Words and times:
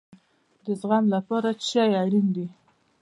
د 0.65 0.67
زغم 0.79 1.05
لپاره 1.15 1.49
څه 1.55 1.63
شی 1.69 1.91
اړین 2.03 2.27
دی؟ 2.35 2.47